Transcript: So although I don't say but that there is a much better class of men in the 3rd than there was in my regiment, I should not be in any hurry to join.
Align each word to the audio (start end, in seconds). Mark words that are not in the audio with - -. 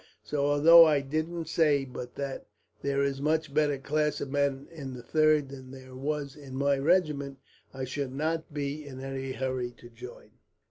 So 0.23 0.47
although 0.47 0.83
I 0.85 1.01
don't 1.01 1.47
say 1.47 1.85
but 1.85 2.15
that 2.15 2.47
there 2.81 3.03
is 3.03 3.19
a 3.19 3.21
much 3.21 3.53
better 3.53 3.77
class 3.77 4.19
of 4.19 4.31
men 4.31 4.67
in 4.71 4.95
the 4.95 5.03
3rd 5.03 5.49
than 5.49 5.69
there 5.69 5.95
was 5.95 6.35
in 6.35 6.55
my 6.55 6.75
regiment, 6.79 7.37
I 7.71 7.83
should 7.83 8.11
not 8.11 8.51
be 8.51 8.83
in 8.83 8.99
any 8.99 9.33
hurry 9.33 9.69
to 9.77 9.89
join. 9.91 10.31